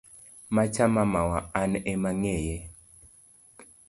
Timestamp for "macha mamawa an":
0.55-1.71